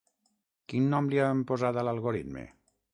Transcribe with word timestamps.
Quin 0.73 0.89
nom 0.95 1.11
li 1.13 1.23
han 1.27 1.45
posat 1.53 1.81
a 1.83 1.87
l'algoritme? 1.89 2.51